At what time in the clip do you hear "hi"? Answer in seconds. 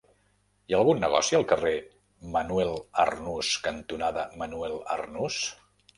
0.69-0.75